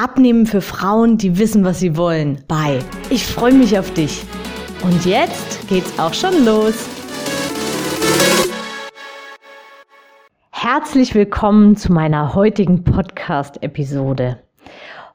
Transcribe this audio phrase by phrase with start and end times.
[0.00, 2.78] Abnehmen für Frauen, die wissen, was sie wollen, bei.
[3.10, 4.22] Ich freue mich auf dich.
[4.84, 6.88] Und jetzt geht's auch schon los.
[10.52, 14.38] Herzlich willkommen zu meiner heutigen Podcast-Episode.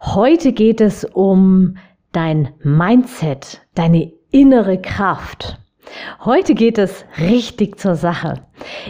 [0.01, 1.77] Heute geht es um
[2.11, 5.59] dein Mindset, deine innere Kraft.
[6.25, 8.41] Heute geht es richtig zur Sache.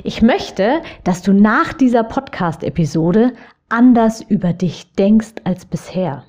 [0.04, 3.34] Ich möchte, dass du nach dieser Podcast-Episode
[3.74, 6.24] anders über dich denkst als bisher.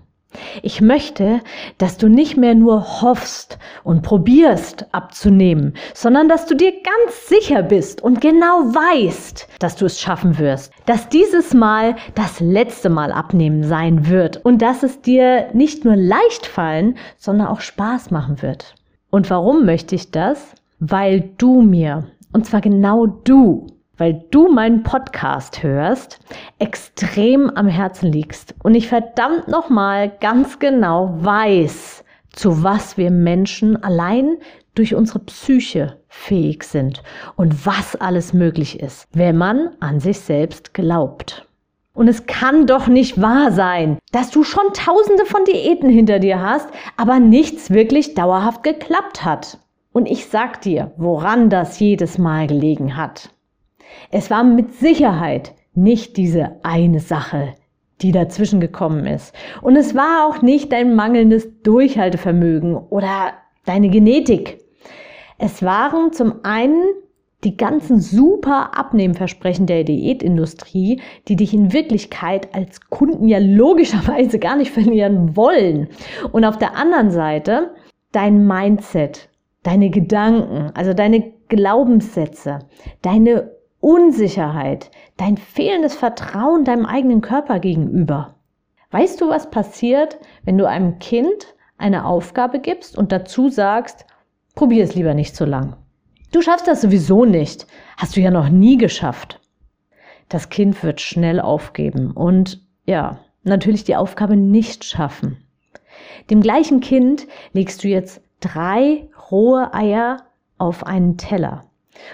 [0.62, 1.40] Ich möchte,
[1.78, 7.62] dass du nicht mehr nur hoffst und probierst abzunehmen, sondern dass du dir ganz sicher
[7.62, 13.12] bist und genau weißt, dass du es schaffen wirst, dass dieses Mal das letzte Mal
[13.12, 18.42] abnehmen sein wird und dass es dir nicht nur leicht fallen, sondern auch Spaß machen
[18.42, 18.74] wird.
[19.10, 20.54] Und warum möchte ich das?
[20.80, 26.18] Weil du mir, und zwar genau du, weil du meinen Podcast hörst,
[26.59, 33.82] extrem am Herzen liegst und ich verdammt nochmal ganz genau weiß, zu was wir Menschen
[33.82, 34.38] allein
[34.74, 37.02] durch unsere Psyche fähig sind
[37.36, 41.46] und was alles möglich ist, wenn man an sich selbst glaubt.
[41.92, 46.42] Und es kann doch nicht wahr sein, dass du schon tausende von Diäten hinter dir
[46.42, 49.58] hast, aber nichts wirklich dauerhaft geklappt hat.
[49.92, 53.30] Und ich sag dir, woran das jedes Mal gelegen hat.
[54.10, 57.54] Es war mit Sicherheit nicht diese eine Sache,
[58.01, 59.35] die dazwischen gekommen ist.
[59.63, 63.32] Und es war auch nicht dein mangelndes Durchhaltevermögen oder
[63.65, 64.60] deine Genetik.
[65.38, 66.82] Es waren zum einen
[67.44, 74.56] die ganzen super Abnehmversprechen der Diätindustrie, die dich in Wirklichkeit als Kunden ja logischerweise gar
[74.56, 75.88] nicht verlieren wollen.
[76.32, 77.75] Und auf der anderen Seite
[78.12, 79.28] dein Mindset,
[79.62, 82.60] deine Gedanken, also deine Glaubenssätze,
[83.03, 83.50] deine
[83.84, 88.36] Unsicherheit, dein fehlendes Vertrauen deinem eigenen Körper gegenüber.
[88.92, 94.06] Weißt du, was passiert, wenn du einem Kind eine Aufgabe gibst und dazu sagst,
[94.54, 95.76] probier es lieber nicht so lang.
[96.32, 97.66] Du schaffst das sowieso nicht.
[97.98, 99.38] Hast du ja noch nie geschafft.
[100.30, 105.44] Das Kind wird schnell aufgeben und ja, natürlich die Aufgabe nicht schaffen.
[106.30, 110.22] Dem gleichen Kind legst du jetzt drei rohe Eier
[110.56, 111.66] auf einen Teller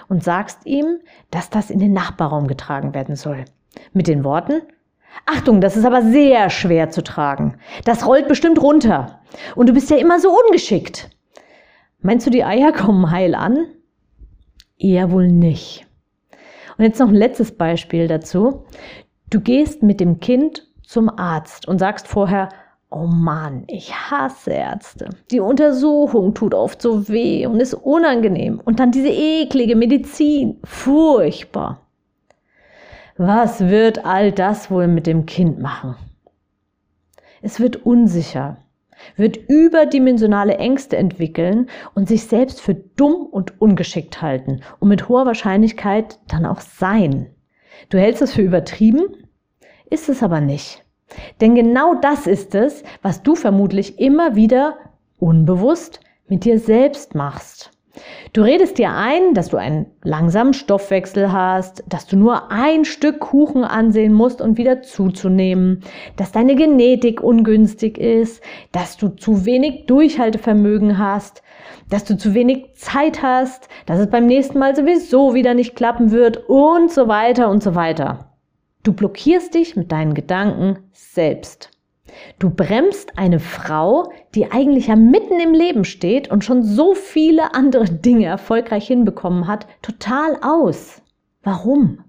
[0.09, 0.99] und sagst ihm,
[1.29, 3.45] dass das in den Nachbarraum getragen werden soll.
[3.93, 4.61] Mit den Worten,
[5.25, 7.57] Achtung, das ist aber sehr schwer zu tragen.
[7.85, 9.21] Das rollt bestimmt runter.
[9.55, 11.09] Und du bist ja immer so ungeschickt.
[12.01, 13.67] Meinst du, die Eier kommen heil an?
[14.77, 15.85] Eher wohl nicht.
[16.77, 18.65] Und jetzt noch ein letztes Beispiel dazu.
[19.29, 22.49] Du gehst mit dem Kind zum Arzt und sagst vorher,
[22.93, 25.11] Oh Mann, ich hasse Ärzte.
[25.31, 28.59] Die Untersuchung tut oft so weh und ist unangenehm.
[28.59, 30.59] Und dann diese eklige Medizin.
[30.65, 31.87] Furchtbar.
[33.15, 35.95] Was wird all das wohl mit dem Kind machen?
[37.41, 38.57] Es wird unsicher,
[39.15, 45.25] wird überdimensionale Ängste entwickeln und sich selbst für dumm und ungeschickt halten und mit hoher
[45.25, 47.33] Wahrscheinlichkeit dann auch sein.
[47.89, 49.05] Du hältst es für übertrieben,
[49.89, 50.83] ist es aber nicht.
[51.39, 54.77] Denn genau das ist es, was du vermutlich immer wieder
[55.19, 57.71] unbewusst mit dir selbst machst.
[58.33, 63.19] Du redest dir ein, dass du einen langsamen Stoffwechsel hast, dass du nur ein Stück
[63.19, 65.81] Kuchen ansehen musst und wieder zuzunehmen,
[66.15, 71.43] dass deine Genetik ungünstig ist, dass du zu wenig Durchhaltevermögen hast,
[71.89, 76.11] dass du zu wenig Zeit hast, dass es beim nächsten Mal sowieso wieder nicht klappen
[76.11, 78.30] wird und so weiter und so weiter.
[78.83, 81.69] Du blockierst dich mit deinen Gedanken selbst.
[82.39, 87.53] Du bremst eine Frau, die eigentlich ja mitten im Leben steht und schon so viele
[87.53, 91.01] andere Dinge erfolgreich hinbekommen hat, total aus.
[91.43, 92.03] Warum?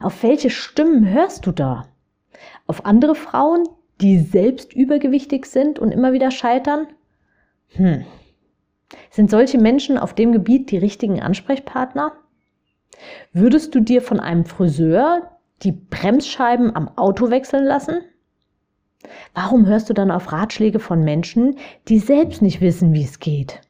[0.00, 1.88] Auf welche Stimmen hörst du da?
[2.66, 3.64] Auf andere Frauen,
[4.00, 6.86] die selbst übergewichtig sind und immer wieder scheitern?
[7.70, 8.04] Hm.
[9.10, 12.12] Sind solche Menschen auf dem Gebiet die richtigen Ansprechpartner?
[13.32, 18.00] Würdest du dir von einem Friseur die Bremsscheiben am Auto wechseln lassen?
[19.34, 21.56] Warum hörst du dann auf Ratschläge von Menschen,
[21.88, 23.60] die selbst nicht wissen, wie es geht?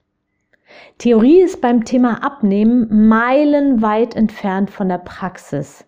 [0.98, 5.84] Theorie ist beim Thema Abnehmen meilenweit entfernt von der Praxis.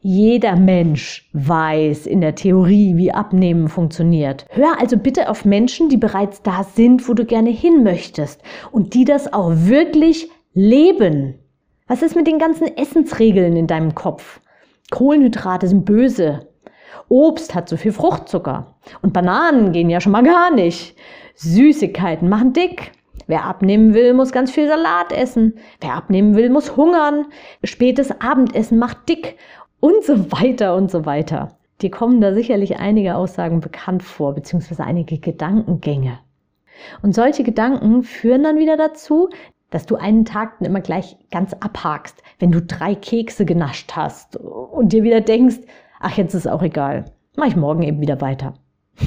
[0.00, 4.46] Jeder Mensch weiß in der Theorie, wie Abnehmen funktioniert.
[4.50, 8.42] Hör also bitte auf Menschen, die bereits da sind, wo du gerne hin möchtest
[8.72, 11.38] und die das auch wirklich leben.
[11.86, 14.40] Was ist mit den ganzen Essensregeln in deinem Kopf?
[14.90, 16.48] Kohlenhydrate sind böse.
[17.08, 18.74] Obst hat zu viel Fruchtzucker.
[19.02, 20.96] Und Bananen gehen ja schon mal gar nicht.
[21.34, 22.92] Süßigkeiten machen dick.
[23.26, 25.54] Wer abnehmen will, muss ganz viel Salat essen.
[25.80, 27.26] Wer abnehmen will, muss hungern.
[27.64, 29.36] Spätes Abendessen macht dick
[29.80, 31.56] und so weiter und so weiter.
[31.80, 36.18] Dir kommen da sicherlich einige Aussagen bekannt vor, beziehungsweise einige Gedankengänge.
[37.02, 39.30] Und solche Gedanken führen dann wieder dazu,
[39.70, 44.92] dass du einen Tag immer gleich ganz abhakst, wenn du drei Kekse genascht hast und
[44.92, 45.58] dir wieder denkst,
[46.00, 47.06] ach, jetzt ist auch egal,
[47.36, 48.54] mach ich morgen eben wieder weiter.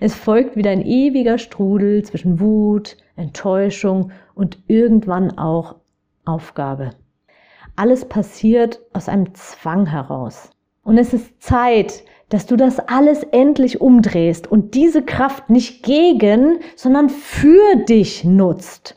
[0.00, 5.76] Es folgt wieder ein ewiger Strudel zwischen Wut, Enttäuschung und irgendwann auch
[6.24, 6.90] Aufgabe.
[7.76, 10.50] Alles passiert aus einem Zwang heraus.
[10.82, 16.58] Und es ist Zeit, dass du das alles endlich umdrehst und diese Kraft nicht gegen,
[16.74, 18.96] sondern für dich nutzt.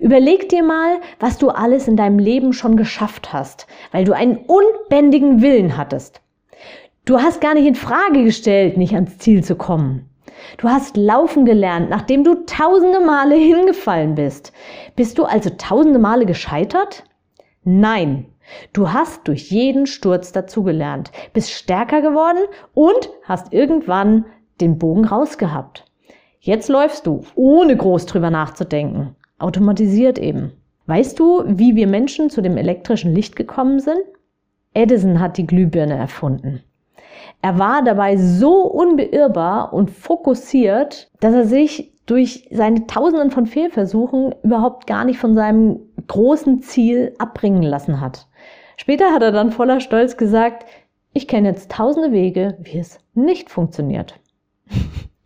[0.00, 4.38] Überleg dir mal, was du alles in deinem Leben schon geschafft hast, weil du einen
[4.38, 6.20] unbändigen Willen hattest.
[7.04, 10.08] Du hast gar nicht in Frage gestellt, nicht ans Ziel zu kommen.
[10.58, 14.52] Du hast laufen gelernt, nachdem du tausende Male hingefallen bist.
[14.96, 17.04] Bist du also tausende Male gescheitert?
[17.64, 18.26] Nein,
[18.72, 22.44] du hast durch jeden Sturz dazugelernt, bist stärker geworden
[22.74, 24.26] und hast irgendwann
[24.60, 25.84] den Bogen rausgehabt.
[26.40, 29.16] Jetzt läufst du, ohne groß drüber nachzudenken.
[29.38, 30.52] Automatisiert eben.
[30.86, 34.00] Weißt du, wie wir Menschen zu dem elektrischen Licht gekommen sind?
[34.74, 36.62] Edison hat die Glühbirne erfunden.
[37.40, 44.34] Er war dabei so unbeirrbar und fokussiert, dass er sich durch seine Tausenden von Fehlversuchen
[44.42, 48.26] überhaupt gar nicht von seinem großen Ziel abbringen lassen hat.
[48.76, 50.64] Später hat er dann voller Stolz gesagt,
[51.12, 54.18] ich kenne jetzt tausende Wege, wie es nicht funktioniert.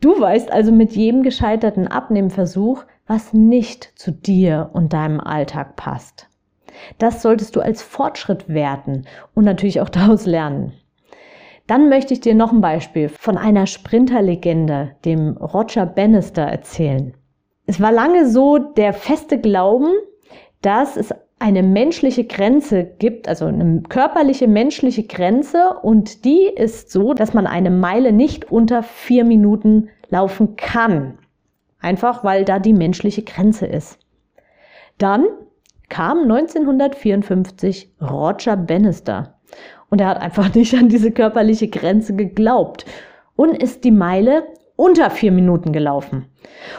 [0.00, 2.82] Du weißt also mit jedem gescheiterten Abnehmversuch,
[3.12, 6.28] was nicht zu dir und deinem Alltag passt.
[6.96, 9.04] Das solltest du als Fortschritt werten
[9.34, 10.72] und natürlich auch daraus lernen.
[11.66, 17.12] Dann möchte ich dir noch ein Beispiel von einer Sprinterlegende, dem Roger Bannister, erzählen.
[17.66, 19.92] Es war lange so der feste Glauben,
[20.62, 27.12] dass es eine menschliche Grenze gibt, also eine körperliche menschliche Grenze und die ist so,
[27.12, 31.18] dass man eine Meile nicht unter vier Minuten laufen kann.
[31.82, 33.98] Einfach weil da die menschliche Grenze ist.
[34.98, 35.26] Dann
[35.88, 39.38] kam 1954 Roger Bannister
[39.90, 42.86] und er hat einfach nicht an diese körperliche Grenze geglaubt
[43.36, 44.44] und ist die Meile
[44.76, 46.26] unter vier Minuten gelaufen.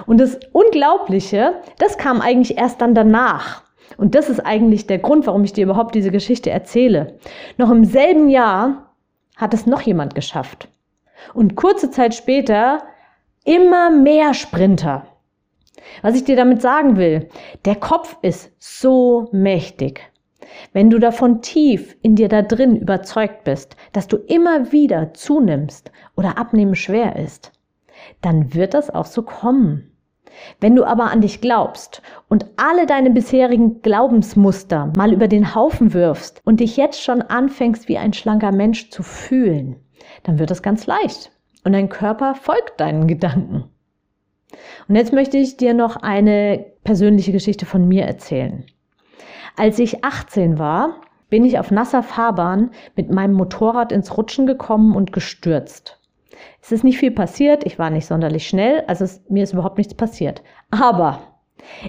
[0.07, 3.63] Und das Unglaubliche, das kam eigentlich erst dann danach.
[3.97, 7.19] Und das ist eigentlich der Grund, warum ich dir überhaupt diese Geschichte erzähle.
[7.57, 8.95] Noch im selben Jahr
[9.35, 10.67] hat es noch jemand geschafft.
[11.33, 12.79] Und kurze Zeit später
[13.43, 15.05] immer mehr Sprinter.
[16.01, 17.29] Was ich dir damit sagen will,
[17.65, 20.01] der Kopf ist so mächtig.
[20.71, 25.91] Wenn du davon tief in dir da drin überzeugt bist, dass du immer wieder zunimmst
[26.15, 27.51] oder abnehmen schwer ist,
[28.21, 29.89] dann wird das auch so kommen.
[30.59, 35.93] Wenn du aber an dich glaubst und alle deine bisherigen Glaubensmuster mal über den Haufen
[35.93, 39.75] wirfst und dich jetzt schon anfängst wie ein schlanker Mensch zu fühlen,
[40.23, 41.31] dann wird es ganz leicht
[41.63, 43.65] und dein Körper folgt deinen Gedanken.
[44.87, 48.65] Und jetzt möchte ich dir noch eine persönliche Geschichte von mir erzählen.
[49.55, 54.95] Als ich 18 war, bin ich auf nasser Fahrbahn mit meinem Motorrad ins Rutschen gekommen
[54.95, 55.99] und gestürzt.
[56.61, 59.77] Es ist nicht viel passiert, ich war nicht sonderlich schnell, also es, mir ist überhaupt
[59.77, 60.41] nichts passiert.
[60.71, 61.19] Aber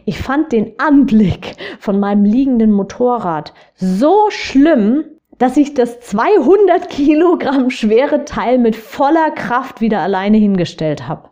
[0.05, 5.05] ich fand den Anblick von meinem liegenden Motorrad so schlimm,
[5.39, 11.31] dass ich das 200 Kilogramm schwere Teil mit voller Kraft wieder alleine hingestellt habe.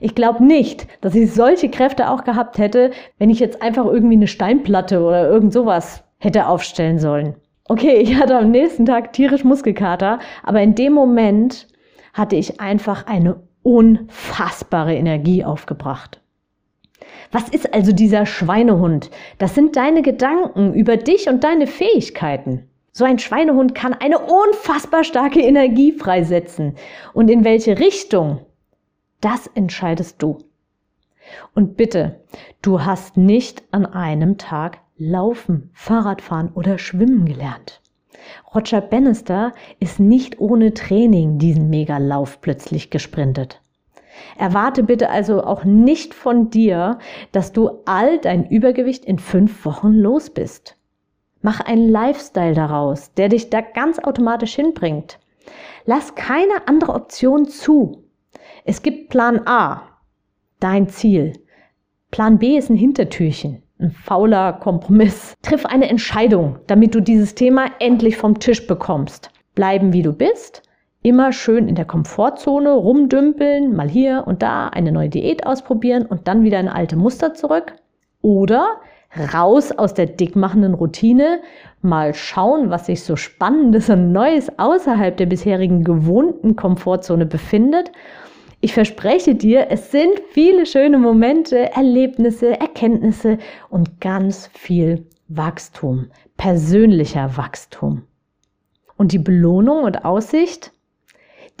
[0.00, 4.16] Ich glaube nicht, dass ich solche Kräfte auch gehabt hätte, wenn ich jetzt einfach irgendwie
[4.16, 7.36] eine Steinplatte oder irgend sowas hätte aufstellen sollen.
[7.68, 11.68] Okay, ich hatte am nächsten Tag tierisch Muskelkater, aber in dem Moment
[12.12, 16.20] hatte ich einfach eine unfassbare Energie aufgebracht.
[17.30, 19.10] Was ist also dieser Schweinehund?
[19.38, 22.68] Das sind deine Gedanken über dich und deine Fähigkeiten.
[22.94, 26.74] So ein Schweinehund kann eine unfassbar starke Energie freisetzen.
[27.14, 28.40] Und in welche Richtung?
[29.22, 30.38] Das entscheidest du.
[31.54, 32.20] Und bitte,
[32.60, 37.80] du hast nicht an einem Tag Laufen, Fahrradfahren oder Schwimmen gelernt.
[38.54, 43.62] Roger Bannister ist nicht ohne Training diesen Megalauf plötzlich gesprintet.
[44.36, 46.98] Erwarte bitte also auch nicht von dir,
[47.32, 50.76] dass du all dein Übergewicht in fünf Wochen los bist.
[51.42, 55.18] Mach einen Lifestyle daraus, der dich da ganz automatisch hinbringt.
[55.84, 58.04] Lass keine andere Option zu.
[58.64, 59.82] Es gibt Plan A,
[60.60, 61.32] dein Ziel.
[62.12, 65.34] Plan B ist ein Hintertürchen, ein fauler Kompromiss.
[65.42, 69.30] Triff eine Entscheidung, damit du dieses Thema endlich vom Tisch bekommst.
[69.56, 70.62] Bleiben wie du bist,
[71.02, 76.28] immer schön in der Komfortzone rumdümpeln, mal hier und da eine neue Diät ausprobieren und
[76.28, 77.74] dann wieder in alte Muster zurück.
[78.20, 78.80] Oder
[79.16, 81.40] raus aus der dickmachenden Routine,
[81.82, 87.92] mal schauen, was sich so Spannendes und Neues außerhalb der bisherigen gewohnten Komfortzone befindet.
[88.60, 93.38] Ich verspreche dir, es sind viele schöne Momente, Erlebnisse, Erkenntnisse
[93.70, 98.02] und ganz viel Wachstum, persönlicher Wachstum.
[98.96, 100.72] Und die Belohnung und Aussicht,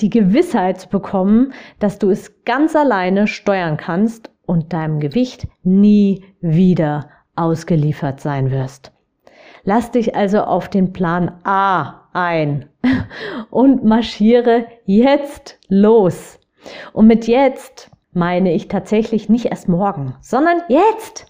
[0.00, 6.24] die Gewissheit zu bekommen, dass du es ganz alleine steuern kannst und deinem Gewicht nie
[6.40, 8.92] wieder ausgeliefert sein wirst.
[9.64, 12.68] Lass dich also auf den Plan A ein
[13.50, 16.38] und marschiere jetzt los.
[16.92, 21.26] Und mit jetzt meine ich tatsächlich nicht erst morgen, sondern jetzt.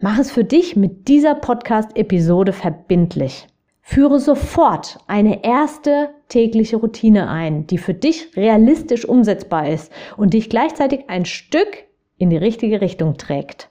[0.00, 3.46] Mach es für dich mit dieser Podcast-Episode verbindlich.
[3.80, 10.48] Führe sofort eine erste tägliche Routine ein, die für dich realistisch umsetzbar ist und dich
[10.48, 11.84] gleichzeitig ein Stück
[12.16, 13.68] in die richtige Richtung trägt.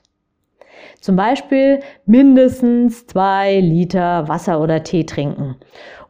[1.00, 5.56] Zum Beispiel mindestens zwei Liter Wasser oder Tee trinken.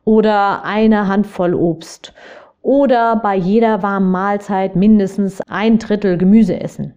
[0.05, 2.15] Oder eine Handvoll Obst.
[2.63, 6.95] Oder bei jeder warmen Mahlzeit mindestens ein Drittel Gemüse essen.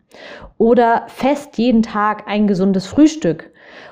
[0.58, 3.52] Oder fest jeden Tag ein gesundes Frühstück.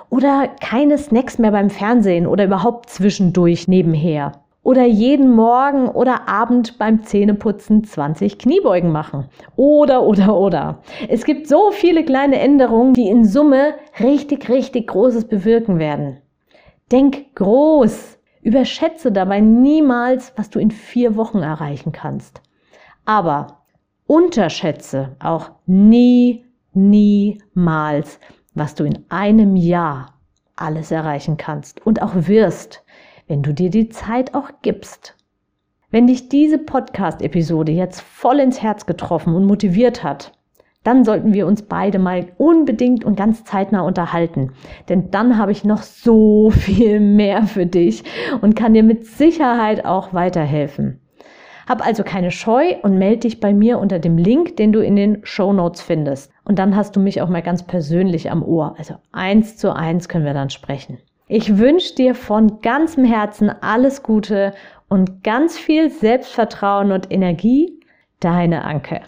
[0.09, 6.79] Oder keine Snacks mehr beim Fernsehen oder überhaupt zwischendurch nebenher oder jeden Morgen oder Abend
[6.79, 9.29] beim Zähneputzen 20 Kniebeugen machen.
[9.55, 10.79] Oder, oder, oder.
[11.07, 16.17] Es gibt so viele kleine Änderungen, die in Summe richtig, richtig Großes bewirken werden.
[16.91, 18.17] Denk groß.
[18.41, 22.41] Überschätze dabei niemals, was du in vier Wochen erreichen kannst.
[23.05, 23.65] Aber
[24.07, 26.43] unterschätze auch nie,
[26.73, 28.19] niemals,
[28.55, 30.15] was du in einem Jahr
[30.55, 32.83] alles erreichen kannst und auch wirst
[33.27, 35.15] wenn du dir die Zeit auch gibst.
[35.91, 40.33] Wenn dich diese Podcast-Episode jetzt voll ins Herz getroffen und motiviert hat,
[40.83, 44.51] dann sollten wir uns beide mal unbedingt und ganz zeitnah unterhalten.
[44.87, 48.03] Denn dann habe ich noch so viel mehr für dich
[48.41, 51.01] und kann dir mit Sicherheit auch weiterhelfen.
[51.67, 54.95] Hab also keine Scheu und melde dich bei mir unter dem Link, den du in
[54.95, 56.31] den Show Notes findest.
[56.43, 58.75] Und dann hast du mich auch mal ganz persönlich am Ohr.
[58.77, 60.99] Also eins zu eins können wir dann sprechen.
[61.27, 64.53] Ich wünsche dir von ganzem Herzen alles Gute
[64.89, 67.79] und ganz viel Selbstvertrauen und Energie.
[68.19, 69.01] Deine Anke.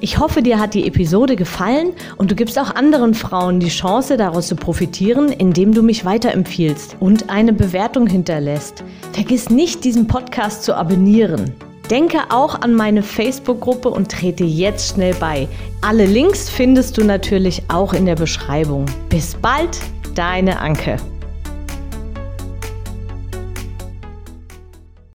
[0.00, 4.16] Ich hoffe, dir hat die Episode gefallen und du gibst auch anderen Frauen die Chance,
[4.16, 8.82] daraus zu profitieren, indem du mich weiterempfiehlst und eine Bewertung hinterlässt.
[9.12, 11.54] Vergiss nicht, diesen Podcast zu abonnieren.
[11.90, 15.46] Denke auch an meine Facebook-Gruppe und trete jetzt schnell bei.
[15.82, 18.86] Alle Links findest du natürlich auch in der Beschreibung.
[19.08, 19.78] Bis bald!
[20.16, 20.96] Deine Anke.